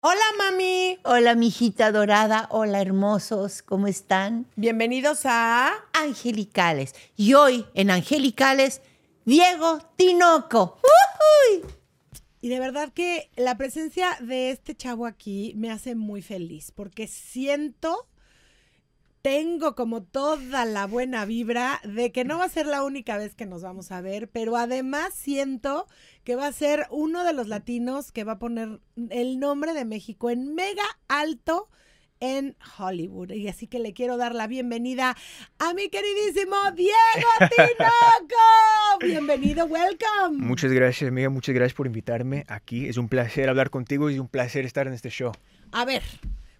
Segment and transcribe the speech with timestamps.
[0.00, 0.96] Hola, mami.
[1.02, 2.46] Hola, mijita dorada.
[2.52, 3.62] Hola, hermosos.
[3.62, 4.46] ¿Cómo están?
[4.54, 6.94] Bienvenidos a Angelicales.
[7.16, 8.80] Y hoy en Angelicales,
[9.24, 10.78] Diego Tinoco.
[10.84, 11.64] ¡Uy!
[12.40, 17.08] Y de verdad que la presencia de este chavo aquí me hace muy feliz porque
[17.08, 18.06] siento,
[19.22, 23.34] tengo como toda la buena vibra de que no va a ser la única vez
[23.34, 25.86] que nos vamos a ver, pero además siento
[26.24, 29.84] que va a ser uno de los latinos que va a poner el nombre de
[29.84, 31.68] México en mega alto
[32.20, 33.30] en Hollywood.
[33.30, 35.16] Y así que le quiero dar la bienvenida
[35.58, 36.96] a mi queridísimo Diego
[37.38, 38.98] Tinoco.
[39.00, 40.44] Bienvenido, welcome.
[40.44, 41.30] Muchas gracias, amiga.
[41.30, 42.88] Muchas gracias por invitarme aquí.
[42.88, 45.32] Es un placer hablar contigo y un placer estar en este show.
[45.72, 46.02] A ver,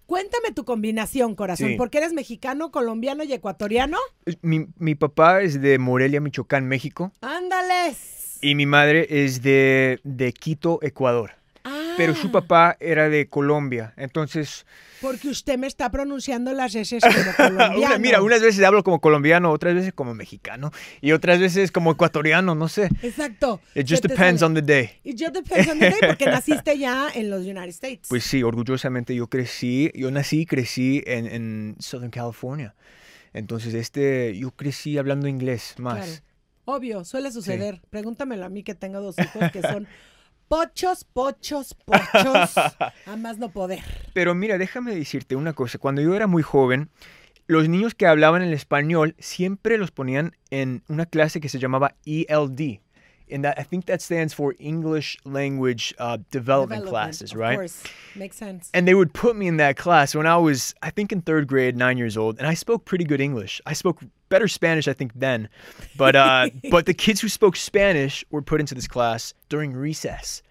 [0.09, 1.75] cuéntame tu combinación, corazón, Sí.
[1.77, 3.97] porque eres mexicano, colombiano y ecuatoriano.
[4.41, 7.11] Mi, mi papá es de Morelia, Michoacán, México.
[7.21, 8.39] Ándales.
[8.41, 11.33] Y mi madre es de, de Quito, Ecuador.
[11.99, 13.93] Pero su papá era de Colombia.
[13.97, 14.65] Entonces,
[15.01, 17.77] Porque usted me está pronunciando las S como colombiano.
[17.77, 21.91] una- mira, unas veces hablo como colombiano, otras veces como mexicano y otras veces como
[21.91, 22.89] ecuatoriano, no sé.
[23.01, 23.61] Exacto.
[23.75, 24.89] It just depends on the day.
[25.03, 28.07] It just depends on the day, porque naciste ya en los United States.
[28.09, 32.75] Pues sí, orgullosamente yo crecí, yo nací y crecí en, en Southern California.
[33.33, 35.97] Entonces, este, yo crecí hablando inglés más.
[36.05, 36.21] Claro.
[36.65, 37.81] Obvio, suele suceder.
[37.89, 39.87] Pregúntamelo a mí que tengo dos hijos que son
[40.49, 42.57] pochos, pochos, pochos.
[43.05, 43.79] A más no poder.
[44.13, 45.77] Pero mira, déjame decirte una cosa.
[45.77, 46.89] Cuando yo era muy joven,
[47.47, 51.95] los niños que hablaban el español siempre los ponían en una clase que se llamaba
[52.05, 52.81] ELD.
[53.31, 57.53] And that, I think that stands for English Language uh, Development, Classes, right?
[57.53, 57.83] of course.
[58.15, 58.71] Makes sense.
[58.73, 61.47] And they would put me in that class when I was, I think, in third
[61.47, 63.61] grade, nine years old, and I spoke pretty good English.
[63.67, 65.47] I spoke better Spanish, I think, then.
[65.95, 70.41] But uh, but the kids who spoke Spanish were put into this class during recess.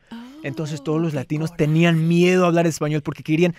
[0.48, 3.54] Entonces todos los latinos tenían miedo a hablar español porque querían.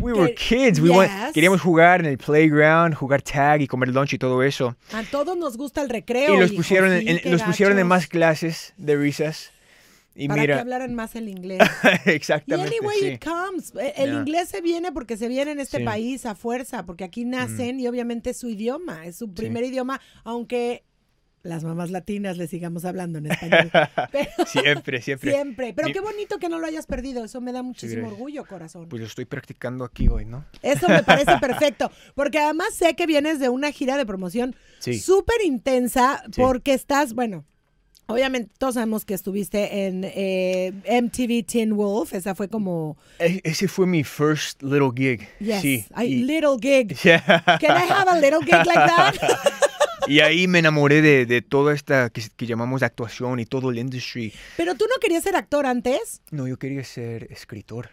[0.00, 0.80] We were kids.
[0.80, 1.32] We want- yes.
[1.34, 4.74] queríamos jugar en el playground, jugar tag y comer lunch y todo eso.
[4.92, 6.34] A todos nos gusta el recreo.
[6.34, 9.50] Y los pusieron, en, los pusieron en más clases de recess.
[10.14, 11.58] Y Para que hablaran más el inglés.
[12.06, 12.74] Y exactamente.
[12.76, 13.06] anyway sí.
[13.08, 13.72] it comes.
[13.78, 15.84] Eh, El inglés se viene porque se viene en este Sí.
[15.84, 20.00] país a fuerza, porque aquí nacen y obviamente es su idioma, es su primer idioma,
[20.24, 20.84] aunque
[21.42, 23.70] las mamás latinas le sigamos hablando en español.
[24.12, 25.32] Pero- Siempre, siempre.
[25.32, 25.72] Siempre.
[25.74, 27.24] Pero Mi- qué bonito que no lo hayas perdido.
[27.24, 28.88] Eso me da muchísimo orgullo, corazón.
[28.88, 30.44] Pues lo estoy practicando aquí hoy, ¿no?
[30.62, 31.90] Eso me parece perfecto.
[32.14, 34.98] Porque además sé que vienes de una gira de promoción Sí.
[34.98, 36.40] súper intensa Sí.
[36.40, 37.44] porque estás, bueno,
[38.06, 42.12] obviamente todos sabemos que estuviste en eh, MTV Teen Wolf.
[42.12, 45.26] Esa fue como, E- Ese fue mi first little gig.
[45.40, 45.86] yes, Sí.
[45.96, 46.96] I- y, little gig.
[47.02, 47.20] Yeah.
[47.60, 49.14] Can I have a little gig like that?
[50.06, 53.78] y ahí me enamoré de, de toda esta que, que llamamos actuación y todo el
[53.78, 54.32] industry.
[54.56, 56.22] Pero tú no querías ser actor antes.
[56.30, 57.90] No, yo quería ser escritor.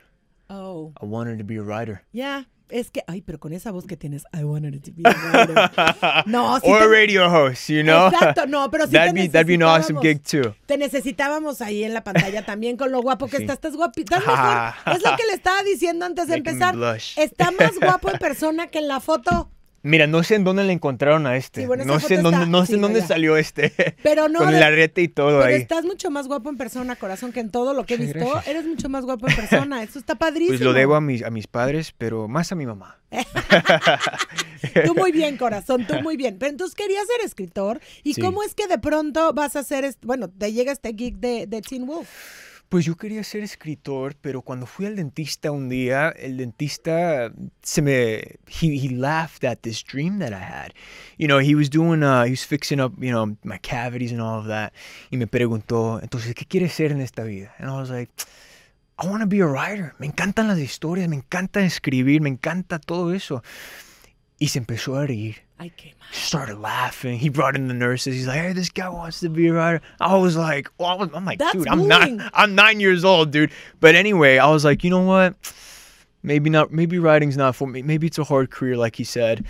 [0.48, 2.02] Oh, I wanted to be a writer.
[2.12, 2.48] ya.
[2.72, 6.26] Es que, ay, pero con esa voz que tienes, I wanted to be a writer.
[6.28, 8.10] No, sí Or a radio host, you know?
[8.10, 10.54] Exacto, no, pero sí that'd, te be, that'd be an awesome gig too.
[10.68, 13.42] Te necesitábamos ahí en la pantalla también con lo guapo que Sí.
[13.42, 13.56] estás.
[13.56, 13.90] Estás mejor.
[14.96, 17.00] Es lo que le estaba diciendo antes de Making empezar.
[17.18, 19.50] Está más guapo en persona que en la foto.
[19.82, 21.62] Mira, no sé en dónde le encontraron a este.
[21.62, 23.72] Sí, bueno, esa no sé en dónde, no sé en dónde salió este.
[24.04, 24.40] Pero no.
[24.40, 25.62] Con de- el arete y todo pero ahí.
[25.62, 28.20] estás mucho más guapo en persona, corazón, que en todo lo que he visto.
[28.20, 28.48] gracias.
[28.48, 29.82] Eres mucho más guapo en persona.
[29.84, 30.50] Eso está padrísimo.
[30.58, 33.00] Pues lo debo a mis, a mis padres, pero más a mi mamá.
[34.86, 36.38] Tú muy bien, corazón, tú muy bien.
[36.38, 37.80] Pero entonces querías ser escritor.
[38.04, 38.22] ¿Y Sí.
[38.22, 41.62] cómo es que de pronto vas a est- bueno, te llega este gig de, de
[41.62, 42.08] Teen Wolf?
[42.70, 47.32] Pues yo quería ser escritor, pero cuando fui al dentista un día, el dentista
[47.64, 48.18] se me
[48.62, 50.74] he, he laughed at this dream that I had.
[51.18, 54.22] You know, he was doing uh, he was fixing up, you know, my cavities and
[54.22, 54.72] all of that.
[55.10, 57.56] Y me preguntó, entonces, ¿qué quieres ser en esta vida?
[57.58, 58.12] And I was like,
[59.00, 59.96] I want to be a writer.
[59.98, 63.42] Me encantan las historias, me encanta escribir, me encanta todo eso.
[64.40, 65.36] Y se empezó a reír.
[65.58, 66.08] Ay, qué mal.
[66.14, 67.20] started laughing.
[67.20, 68.16] He brought in the nurses.
[68.16, 70.94] He's like, "Hey, this guy wants to be a writer." I was like, well, I
[70.96, 72.18] was, I'm like, That's dude, I'm bullying.
[72.18, 72.30] nine.
[72.34, 73.52] I'm nine years old, dude.
[73.82, 75.36] But anyway, I was like, you know what?
[76.24, 76.72] Maybe not.
[76.72, 77.82] Maybe writing's not for me.
[77.82, 79.46] Maybe it's a hard career, like he said.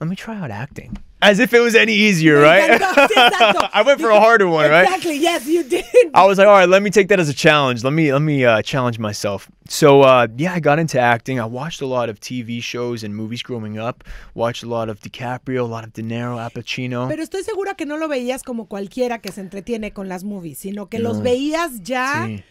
[0.00, 0.96] Let me try out acting.
[1.22, 2.78] As if it was any easier, right?
[2.78, 3.70] exacto.
[3.72, 4.84] I went for a harder one, right?
[4.84, 5.16] Exactly.
[5.16, 5.84] Yes, you did.
[6.12, 7.82] I was like, all right, let me take that as a challenge.
[7.82, 9.48] Let me let me uh, challenge myself.
[9.66, 11.40] So uh, yeah, I got into acting.
[11.40, 14.04] I watched a lot of TV shows and movies growing up.
[14.34, 17.08] Watched a lot of DiCaprio, a lot of De Niro, Al Pacino.
[17.08, 20.58] Pero estoy segura que no lo veías como cualquiera que se entretiene con las movies,
[20.58, 22.44] sino que los veías ya Sí.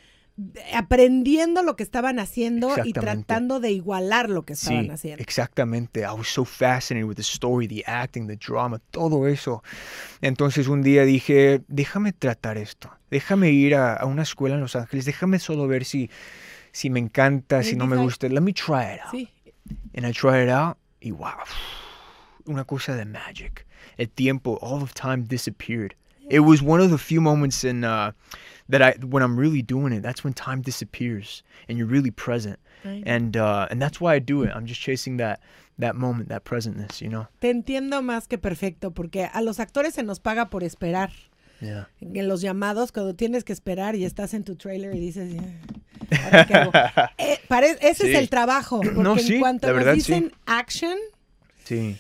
[0.74, 5.22] Aprendiendo lo que estaban haciendo y tratando de igualar lo que estaban Sí, haciendo.
[5.22, 6.02] exactamente.
[6.02, 9.64] I was so fascinated with the story, the acting, the drama, todo eso.
[10.22, 12.90] Entonces un día dije, déjame tratar esto.
[13.12, 15.06] Déjame ir a, a una escuela en Los Ángeles.
[15.06, 16.10] Déjame solo ver si,
[16.72, 18.04] si me encanta, si no me 25.
[18.04, 18.28] gusta.
[18.30, 19.12] Let me try it out.
[19.12, 19.30] Sí.
[19.96, 21.30] And I tried it out y wow,
[22.46, 23.66] una cosa de magic.
[23.98, 25.94] El tiempo, all of time disappeared.
[26.30, 28.14] It was one of the few moments in uh,
[28.70, 32.60] that I, when I'm really doing it, that's when time disappears and you're really present.
[32.86, 33.04] Ay.
[33.06, 34.52] And uh, and that's why I do it.
[34.56, 35.40] I'm just chasing that
[35.80, 37.28] that moment, that presentness, you know.
[37.42, 41.12] Te entiendo más que perfecto, porque a los actores se nos paga por esperar.
[41.62, 41.88] Yeah.
[42.02, 46.26] En los llamados, cuando tienes que esperar y estás en tu trailer y dices, "Ya,
[46.26, 46.72] ¿ahora qué hago?".
[47.18, 48.12] Eh, pare- ese Sí.
[48.14, 49.98] es el trabajo, porque No, en sí, cuanto la nos verdad, sí.
[50.00, 50.98] dicen action,
[51.64, 51.98] Sí.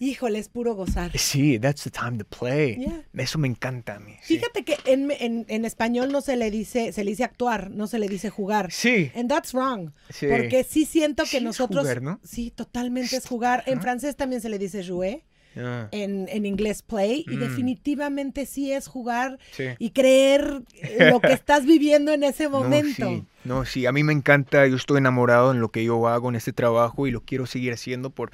[0.00, 1.10] Híjole, es puro gozar.
[1.18, 2.76] Sí, that's the time to play.
[2.76, 3.02] Yeah.
[3.14, 4.14] Eso me encanta a mí.
[4.22, 4.36] Sí.
[4.36, 7.86] Fíjate que en, en- en español no se le dice, se le dice actuar, no
[7.86, 8.70] se le dice jugar.
[8.72, 9.10] Sí.
[9.14, 9.90] And that's wrong.
[10.10, 10.26] Sí.
[10.28, 11.82] Porque sí siento que Sí es nosotros.
[11.82, 12.20] jugar, ¿no?
[12.24, 13.62] Sí, totalmente es jugar.
[13.66, 15.24] En francés también se le dice jouer.
[15.54, 15.88] Yeah.
[15.90, 17.24] En, en inglés play.
[17.26, 17.40] Y Mm.
[17.40, 19.64] definitivamente sí es jugar Sí.
[19.78, 20.62] y creer
[21.10, 23.08] lo que estás viviendo en ese No, momento.
[23.08, 26.28] sí, no, sí, a mí me encanta, yo estoy enamorado en lo que yo hago
[26.28, 28.30] en este trabajo y lo quiero seguir haciendo por,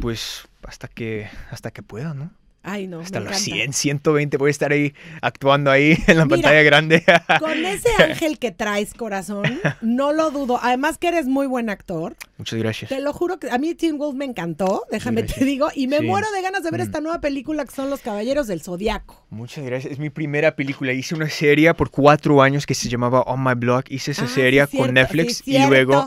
[0.00, 2.30] pues, hasta que, hasta que pueda, ¿no?
[2.62, 3.00] Ay, no.
[3.00, 3.72] Hasta los encanta.
[3.72, 4.92] 100, 120 voy a estar ahí
[5.22, 7.04] actuando ahí en la Mira, pantalla grande.
[7.38, 10.58] Con ese ángel que traes, corazón, no lo dudo.
[10.62, 12.16] Además que eres muy buen actor.
[12.38, 12.88] Muchas gracias.
[12.88, 15.98] Te lo juro que a mí Teen Wolf me encantó, déjame te digo, y me
[15.98, 16.06] Sí.
[16.06, 16.84] muero de ganas de ver Mm.
[16.84, 19.26] esta nueva película que son Los Caballeros del Zodiaco.
[19.30, 19.92] Muchas gracias.
[19.92, 20.92] Es mi primera película.
[20.92, 23.84] Hice una serie por cuatro años que se llamaba On My Blog.
[23.88, 26.06] Hice esa Ah, sí, serie cierto, con Netflix sí, y luego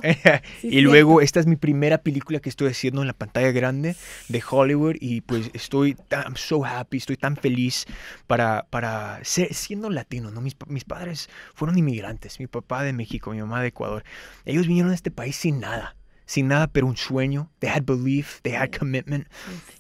[0.64, 1.22] y luego cierto.
[1.22, 3.96] esta es mi primera película que estoy haciendo en la pantalla grande
[4.30, 7.86] de Hollywood y pues estoy tan I'm so happy, estoy tan feliz
[8.28, 10.40] para para ser siendo latino, ¿no?
[10.40, 14.04] Mis, mis padres fueron inmigrantes, mi papá de México, mi mamá de Ecuador.
[14.46, 15.96] Ellos vinieron a este país sin nada,
[16.32, 17.52] sin nada, pero un sueño.
[17.60, 19.28] They had belief, they had commitment.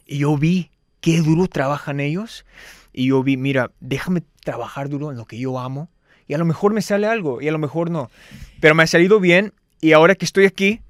[0.05, 0.69] Y yo vi
[0.99, 2.45] qué duro trabajan ellos.
[2.91, 5.89] Y yo vi, mira, déjame trabajar duro en lo que yo amo.
[6.27, 8.11] Y a lo mejor me sale algo, y a lo mejor no.
[8.59, 9.53] Pero me ha salido bien.
[9.79, 10.81] Y ahora que estoy aquí,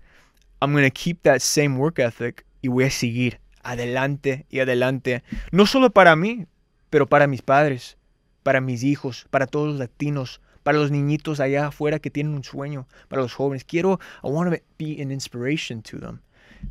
[0.61, 2.43] I'm going to keep that same work ethic.
[2.63, 5.21] Y voy a seguir adelante y adelante.
[5.51, 6.47] No solo para mí,
[6.89, 7.97] pero para mis padres,
[8.41, 12.43] para mis hijos, para todos los latinos, para los niñitos allá afuera que tienen un
[12.43, 13.63] sueño, para los jóvenes.
[13.63, 16.19] Quiero, I want to be an inspiration to them.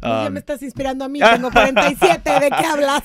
[0.02, 3.02] ya Um, me estás inspirando a mí, tengo 47, ¿de qué hablas?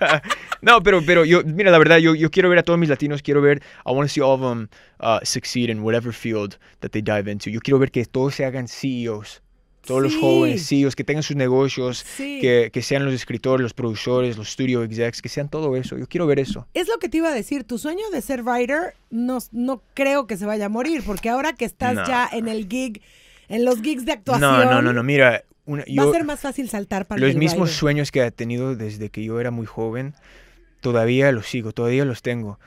[0.62, 3.22] no, pero, pero yo, mira, la verdad, yo, yo quiero ver a todos mis latinos,
[3.22, 4.68] quiero ver, I want to see all of them
[5.00, 7.50] uh, succeed in whatever field that they dive into.
[7.50, 9.42] Yo quiero ver que todos se hagan CEOs,
[9.86, 10.20] todos los Sí.
[10.20, 12.40] jóvenes CEOs, que tengan sus negocios, Sí.
[12.40, 15.96] que, que sean los escritores, los productores, los studio execs, que sean todo eso.
[15.96, 16.66] Yo quiero ver eso.
[16.74, 20.26] Es lo que te iba a decir, tu sueño de ser writer no, no creo
[20.26, 22.06] que se vaya a morir, porque ahora que estás No.
[22.06, 23.00] ya en el gig,
[23.48, 26.40] en los gigs de actuación, No, no, no, no, mira, una, va a ser más
[26.40, 27.74] fácil saltar para los el mismos writer.
[27.78, 30.14] sueños que he tenido desde que yo era muy joven,
[30.80, 32.58] todavía los sigo, todavía los tengo.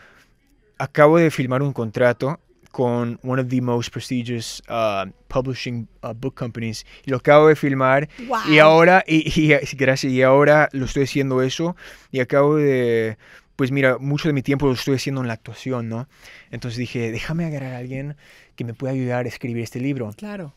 [0.78, 2.40] Acabo de firmar un contrato
[2.72, 7.56] con one of the most prestigious uh, publishing uh, book companies y lo acabo de
[7.56, 8.62] filmar y Wow.
[8.62, 11.76] ahora y, y- gracias y ahora lo estoy haciendo eso
[12.12, 13.18] y acabo de
[13.58, 16.08] pues mira mucho de mi tiempo lo estoy haciendo en la actuación no
[16.50, 18.16] entonces dije déjame agarrar a alguien
[18.56, 20.54] que me pueda ayudar a escribir este libro Claro.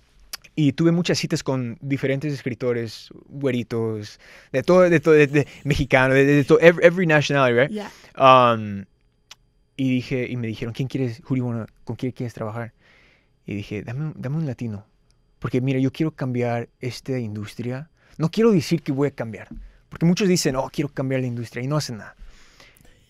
[0.56, 4.20] y tuve muchas citas con diferentes escritores, güeritos,
[4.52, 7.70] de todo, de todo, de, de- mexicano, de, de, de todo, every, every nationality, right?
[7.72, 7.90] Ya.
[8.16, 8.84] Um,
[9.76, 12.72] y dije, y me dijeron, ¿quién quieres, wanna- con quién quieres trabajar?
[13.46, 14.86] Y dije, dame, dame un latino,
[15.38, 17.90] porque mira, yo quiero cambiar esta industria.
[18.16, 19.48] No quiero decir que voy a cambiar,
[19.88, 22.14] porque muchos dicen, oh, quiero cambiar la industria y no hacen nada.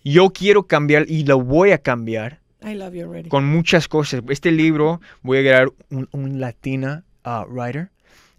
[0.04, 3.28] Yo quiero cambiar y lo voy a cambiar I love you already.
[3.28, 4.23] con muchas cosas.
[4.28, 7.90] Este libro voy a crear un, un latina uh, writer,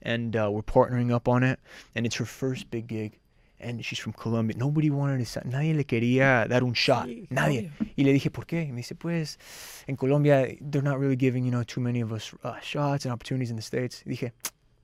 [0.04, 1.60] and uh, we're partnering up on it,
[1.96, 3.20] and it's her first big gig.
[3.60, 4.56] And she's from Colombia.
[4.58, 7.06] Nobody wanted to, sign- nadie le quería dar un shot.
[7.08, 7.72] Sí, nadie.
[7.96, 8.64] Y le dije, ¿por qué?
[8.68, 9.38] Y me dice, pues,
[9.88, 13.14] en Colombia, they're not really giving, you know, too many of us uh, shots and
[13.14, 14.04] opportunities in the States.
[14.06, 14.34] Y dije,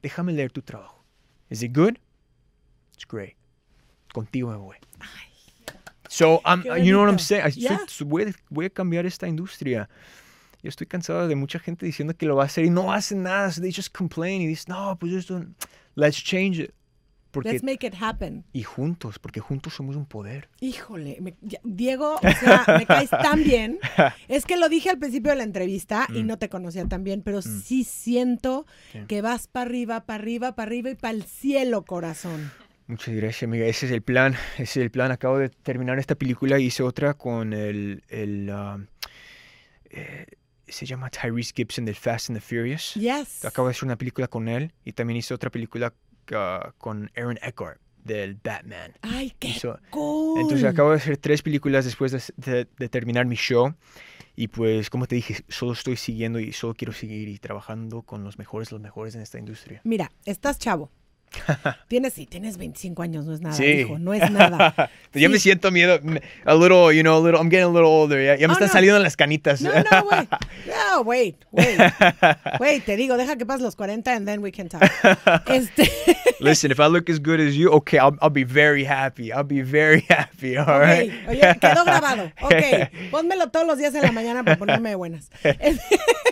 [0.02, 1.04] déjame leer tu trabajo.
[1.50, 2.00] Is it good?
[2.96, 3.36] It's great.
[4.14, 4.78] Contigo me voy.
[6.10, 7.44] So, I'm, Qué you know what I'm saying?
[7.44, 8.06] I- estoy- Yeah.
[8.06, 9.90] voy, a, voy a cambiar esta industria.
[10.64, 13.24] Yo estoy cansado de mucha gente diciendo que lo va a hacer y no hacen
[13.24, 13.52] nada.
[13.52, 15.44] So they just complain y dicen, no, pues esto,
[15.96, 16.74] let's change it.
[17.32, 18.44] Porque, Let's make it happen.
[18.54, 20.50] y juntos, porque juntos somos un poder.
[20.60, 23.80] Híjole, me- Diego, o sea, me caes tan bien.
[24.28, 27.22] Es que lo dije al principio de la entrevista y no te conocía tan bien,
[27.22, 29.00] pero sí siento Sí.
[29.08, 32.52] que vas para arriba, para arriba, para arriba y para el cielo, corazón.
[32.88, 33.66] Muchas gracias, amiga.
[33.66, 34.34] Ese es el plan.
[34.56, 35.12] Ese es el plan.
[35.12, 38.04] Acabo de terminar esta película y hice otra con el.
[38.10, 38.52] el
[39.90, 40.26] eh,
[40.68, 42.94] se llama Tyrese Gibson del Fast and the Furious.
[42.96, 43.44] Yes.
[43.46, 45.94] Acabo de hacer una película con él y también hice otra película
[46.34, 48.94] ah, con Aaron Eckhart del Batman.
[49.02, 50.40] Ay, qué Hizo- cool.
[50.42, 53.74] Entonces acabo de hacer tres películas después de, de- de terminar mi show.
[54.36, 58.24] Y pues, como te dije, solo estoy siguiendo y solo quiero seguir y trabajando con
[58.24, 59.82] los mejores, los mejores en esta industria.
[59.84, 60.90] Mira, estás chavo.
[61.88, 63.66] Tienes, sí, tienes 25 años, no es nada, Sí.
[63.66, 64.90] hijo, no es nada.
[65.14, 65.44] Ya me Sí.
[65.44, 68.24] siento miedo, me- a little, you know, a little, I'm getting a little older.
[68.24, 68.74] Ya, ya me Oh, están no.
[68.74, 69.62] saliendo las canitas.
[69.62, 70.28] No, no, güey.
[70.68, 71.80] No, wait, wait.
[72.60, 74.82] Wait, te digo, deja que pases los 40 and then we can talk.
[75.48, 75.90] Este,
[76.40, 79.32] Listen, if I look as good as you, okay, I'll, I'll be very happy.
[79.32, 81.12] I'll be very happy, all ok, right?
[81.28, 82.32] oye, quedó grabado.
[82.42, 85.30] Ok, pónmelo todos los días en la mañana para ponerme buenas.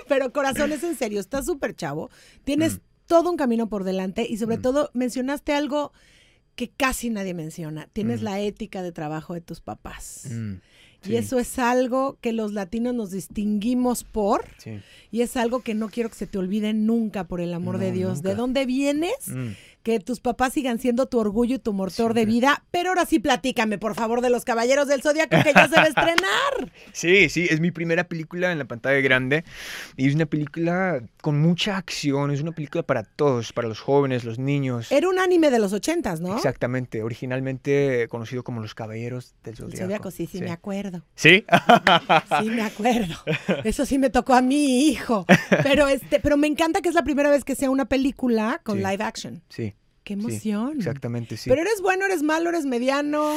[0.07, 2.09] Pero corazón, es en serio, estás súper chavo.
[2.43, 2.79] Tienes Mm.
[3.09, 5.91] Todo un camino por delante y sobre todo mencionaste algo
[6.55, 7.89] que casi nadie menciona.
[7.91, 10.27] Tienes la ética de trabajo de tus papás.
[10.29, 10.53] Mm,
[11.05, 14.45] Y eso es algo que los latinos nos distinguimos por.
[14.57, 14.79] sí.
[15.11, 17.91] Y es algo que no quiero que se te olvide nunca, por el amor de
[17.91, 18.21] Dios.
[18.21, 19.15] ¿De dónde vienes?
[19.83, 22.63] Que tus papás sigan siendo tu orgullo y tu motor de vida.
[22.71, 25.83] Pero ahora sí platícame, por favor, de los Caballeros del Zodiaco que ya se va
[25.83, 26.71] a estrenar.
[26.91, 29.43] Sí, sí, es mi primera película en la pantalla grande
[29.95, 34.23] y es una película con mucha acción, es una película para todos, para los jóvenes,
[34.23, 34.91] los niños.
[34.91, 36.35] Era un anime de los ochentas, ¿no?
[36.35, 39.83] Exactamente, originalmente conocido como Los Caballeros del El Zodiaco.
[39.83, 41.03] Zodiaco, sí, sí, me acuerdo.
[41.15, 41.45] ¿Sí?
[42.41, 43.15] Sí, me acuerdo.
[43.63, 45.25] Eso sí me tocó a mi hijo.
[45.63, 48.77] Pero este, pero me encanta que es la primera vez que sea una película con
[48.77, 48.83] Sí.
[48.83, 49.41] live action.
[49.49, 49.73] sí.
[50.09, 50.73] Qué sí, emoción.
[50.77, 51.49] exactamente, sí.
[51.49, 53.35] Pero eres bueno, eres malo, eres mediano.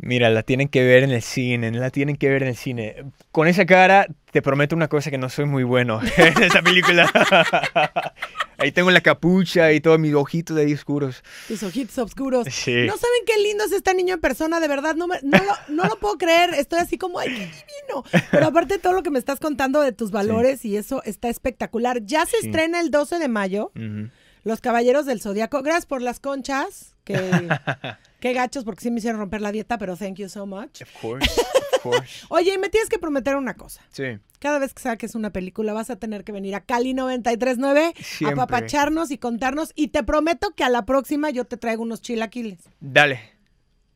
[0.00, 3.04] Mira, la tienen que ver en el cine, la tienen que ver en el cine.
[3.32, 7.10] Con esa cara, te prometo una cosa que no soy muy bueno en esa película.
[8.58, 11.24] ahí tengo la capucha y todos mis ojitos ahí oscuros.
[11.48, 12.46] Tus ojitos oscuros.
[12.48, 12.86] Sí.
[12.86, 14.94] No saben qué lindo es este niño en persona, de verdad.
[14.94, 16.54] No, me- no, lo, no lo puedo creer.
[16.54, 18.04] Estoy así como, ay, qué divino.
[18.30, 21.28] Pero aparte de todo lo que me estás contando de tus valores y eso está
[21.28, 22.04] espectacular.
[22.04, 22.46] Ya se Sí.
[22.46, 23.72] estrena el 12 de mayo.
[23.74, 24.10] Ujú.
[24.48, 25.62] Los Caballeros del Zodiaco.
[25.62, 26.94] Gracias por las conchas.
[27.04, 27.14] Que,
[28.20, 30.80] qué gachos, porque sí me hicieron romper la dieta, pero thank you so much.
[30.80, 31.30] Of course,
[31.76, 32.26] of course.
[32.30, 33.82] Oye, y me tienes que prometer una cosa.
[33.92, 34.04] Sí.
[34.38, 38.02] Cada vez que saques una película vas a tener que venir a Cali 939 a
[38.02, 38.36] Siempre.
[38.36, 39.72] papacharnos y contarnos.
[39.74, 42.60] Y te prometo que a la próxima yo te traigo unos chilaquiles.
[42.80, 43.20] Dale.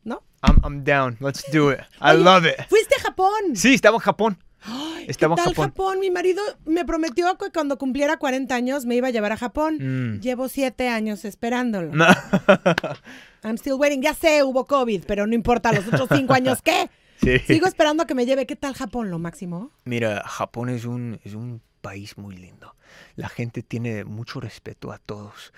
[0.05, 0.23] ¿No?
[0.43, 1.17] I'm, I'm down.
[1.21, 1.79] Let's do it.
[1.99, 2.69] I Oye, love it.
[2.69, 3.57] Fuiste a Japón.
[3.57, 4.39] Sí, estaba en Japón.
[4.65, 5.55] Ay, ¿Qué tal Japón.
[5.55, 6.01] Japón?
[6.01, 9.79] Mi marido me prometió que cuando cumpliera 40 años me iba a llevar a Japón.
[9.81, 10.21] Mm.
[10.21, 11.93] Llevo siete años esperándolo.
[11.93, 12.07] No.
[13.43, 14.03] I'm still waiting.
[14.03, 15.73] Ya sé, hubo COVID, pero no importa.
[15.73, 16.89] Los otros cinco años, ¿qué?
[17.23, 17.39] Sí.
[17.39, 18.47] Sigo esperando a que me lleve.
[18.47, 19.71] ¿Qué tal Japón, lo máximo?
[19.85, 22.75] Mira, Japón es un, es un país muy lindo.
[23.15, 25.53] La gente tiene mucho respeto a todos.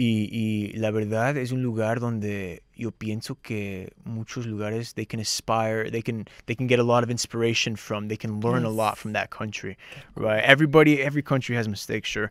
[0.00, 5.18] Y, y la verdad es un lugar donde yo pienso que muchos lugares they can
[5.18, 8.70] aspire, they can they can get a lot of inspiration from, they can learn a
[8.70, 9.76] lot from that country,
[10.14, 10.40] right?
[10.44, 12.30] Everybody, every country has mistakes, sure,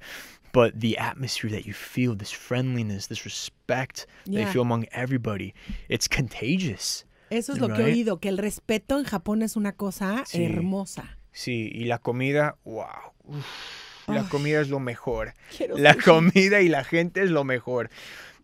[0.54, 4.46] but the atmosphere that you feel, this friendliness, this respect that Yeah.
[4.46, 5.54] you feel among everybody,
[5.90, 7.04] it's contagious.
[7.30, 7.96] Eso es lo que he Right.
[7.98, 10.42] oído, que el respeto en Japón es una cosa Sí.
[10.46, 11.18] hermosa.
[11.34, 13.12] Sí, y la comida, wow.
[13.26, 13.46] uf,
[14.08, 14.28] la Ay.
[14.30, 15.34] comida es lo mejor.
[15.76, 16.06] La sushi.
[16.06, 17.90] comida y la gente es lo mejor.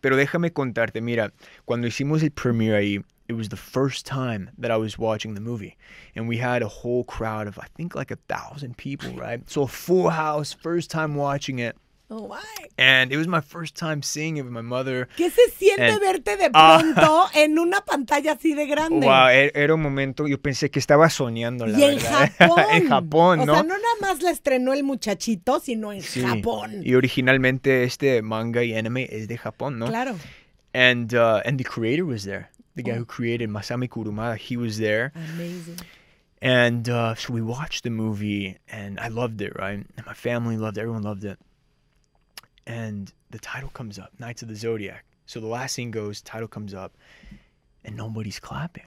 [0.00, 1.32] Pero déjame contarte, mira,
[1.64, 5.40] cuando hicimos el premiere ahí, it was the first time that I was watching the
[5.40, 5.76] movie.
[6.14, 9.40] And we had a whole crowd of, I think, like a thousand people, right?
[9.48, 11.74] So a full house, first time watching it.
[12.10, 12.68] Oh, ay.
[12.76, 15.08] And it was my first time seeing it with my mother.
[15.16, 16.78] ¿Qué se siente And- verte de Ah.
[16.78, 19.06] pronto en una pantalla así de grande?
[19.06, 22.30] Wow, era un momento, yo pensé que estaba soñando, la y en verdad.
[22.38, 22.64] Japón.
[22.72, 23.54] en Japón, o ¿no?
[23.54, 26.20] sea, no nada más la estrenó el muchachito, sino en Sí.
[26.22, 26.82] Japón.
[26.84, 29.86] Y originalmente este manga y anime es de Japón, ¿no?
[29.86, 30.14] Claro.
[30.74, 32.50] And uh, and the creator was there.
[32.76, 32.98] The guy Oh.
[33.00, 35.12] who created Masami Kurumada, he was there.
[35.14, 35.76] Amazing.
[36.42, 39.86] And uh, so we watched the movie, and I loved it, right?
[39.96, 40.82] And my family loved it.
[40.82, 41.38] Everyone loved it.
[42.66, 45.04] And the title comes up, Knights of the Zodiac.
[45.26, 46.96] So the last scene goes, title comes up,
[47.84, 48.84] and nobody's clapping.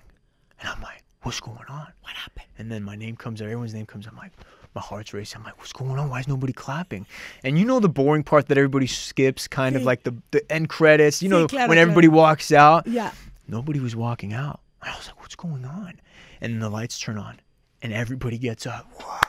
[0.59, 1.87] And I'm like, what's going on?
[2.01, 2.47] What happened?
[2.57, 4.13] And then my name comes up, everyone's name comes up.
[4.13, 4.31] I'm like,
[4.73, 5.39] my heart's racing.
[5.39, 6.09] I'm like, what's going on?
[6.09, 7.05] Why is nobody clapping?
[7.43, 10.69] And you know the boring part that everybody skips, kind of like the, the end
[10.69, 12.21] credits, you Sí, know, claro, when everybody claro.
[12.21, 12.85] walks out.
[12.87, 13.11] Yeah.
[13.47, 14.59] Nobody was walking out.
[14.81, 15.99] And I was like, what's going on?
[16.41, 17.39] And the lights turn on,
[17.81, 18.87] and everybody gets up.
[18.99, 19.19] Wow,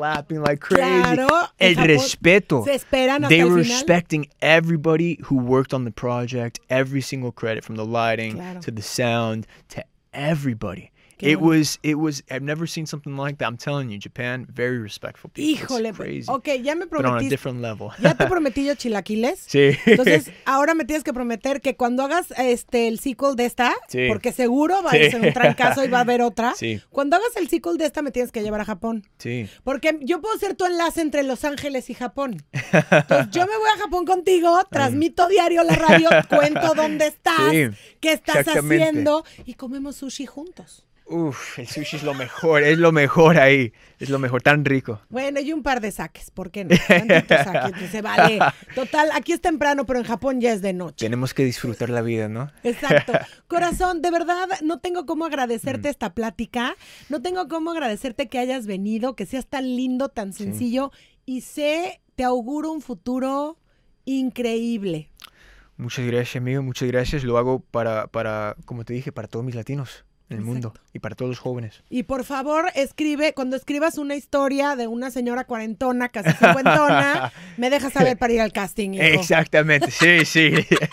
[0.00, 0.82] clapping like crazy.
[0.82, 2.64] Claro, El respeto.
[2.64, 7.64] se esperan hasta They were respecting everybody who worked on the project, every single credit
[7.64, 8.60] from the lighting Claro.
[8.60, 10.90] to the sound to everybody.
[11.18, 13.48] Qué it was it was I've never seen something like that.
[13.48, 15.50] I'm telling you, Japan, very respectful people.
[15.50, 16.26] It's Híjole, crazy.
[16.30, 17.30] ok, ya me But on a prometiste.
[17.30, 17.88] different level.
[18.02, 19.40] Ya te prometí yo chilaquiles.
[19.46, 19.70] sí.
[19.86, 24.06] Entonces, ahora me tienes que prometer que cuando hagas este el sequel de esta, Sí.
[24.08, 25.10] porque seguro va a Sí.
[25.10, 26.54] ser un trancazo y va a haber otra.
[26.54, 26.80] Sí.
[26.90, 29.06] Cuando hagas el sequel de esta me tienes que llevar a Japón.
[29.18, 29.48] sí.
[29.64, 32.42] Porque yo puedo ser tu enlace entre Los Ángeles y Japón.
[32.72, 37.68] Entonces, yo me voy a Japón contigo, transmito diario la radio, cuento dónde estás, Sí,
[38.00, 38.82] qué estás exactamente.
[38.84, 40.85] haciendo y comemos sushi juntos.
[41.08, 43.72] Uf, el sushi es lo mejor, es lo mejor ahí.
[44.00, 45.00] Es lo mejor, tan rico.
[45.08, 46.74] Bueno, y un par de saques, ¿por qué no?
[46.76, 48.40] Saques, que se vale.
[48.74, 51.06] Total, aquí es temprano, pero en Japón ya es de noche.
[51.06, 52.50] Tenemos que disfrutar la vida, ¿no?
[52.64, 53.12] Exacto.
[53.46, 55.28] Corazón, de verdad, no tengo cómo Mm.
[55.28, 56.74] agradecerte esta plática.
[57.08, 60.90] No tengo cómo agradecerte que hayas venido, que seas tan lindo, tan sencillo.
[61.24, 63.58] Y sé, te auguro un futuro
[64.06, 65.10] increíble.
[65.76, 67.22] Muchas gracias, amigo, muchas gracias.
[67.22, 70.98] Lo hago para, para, como te dije, para todos mis latinos en el mundo y
[70.98, 71.82] para todos los jóvenes.
[71.88, 77.70] Y por favor, escribe, cuando escribas una historia de una señora cuarentona, casi cincuentona, me
[77.70, 78.94] dejas saber para ir al casting.
[78.94, 79.02] hijo.
[79.04, 80.50] Exactamente, sí, sí.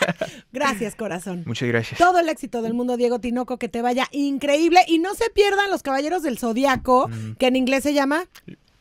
[0.51, 1.43] Gracias, corazón.
[1.45, 1.97] muchas gracias.
[1.99, 4.81] Todo el éxito del mundo, Diego Tinoco, que te vaya increíble.
[4.87, 7.33] Y no se pierdan los Caballeros del Zodiaco, Mm.
[7.37, 8.25] que en inglés se llama.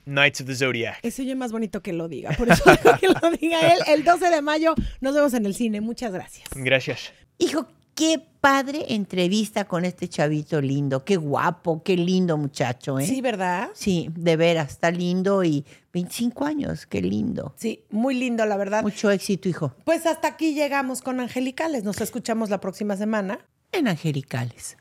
[0.04, 0.98] Knights of the Zodiac.
[1.02, 2.30] Ese oye más bonito que lo diga.
[2.32, 3.78] Por eso digo que lo diga él.
[3.86, 5.80] El 12 de mayo nos vemos en el cine.
[5.80, 6.48] Muchas gracias.
[6.54, 7.12] Gracias.
[7.38, 11.04] Hijo, qué padre entrevista con este chavito lindo.
[11.04, 13.06] Qué guapo, qué lindo muchacho, ¿eh?
[13.06, 13.70] Sí, ¿verdad?
[13.74, 17.54] Sí, de veras, está lindo y 25 años, qué lindo.
[17.56, 18.82] Sí, muy lindo, la verdad.
[18.82, 19.74] Mucho éxito, hijo.
[19.84, 21.84] Pues hasta aquí llegamos con Angelicales.
[21.84, 23.38] Nos escuchamos la próxima semana.
[23.70, 24.76] En Angelicales.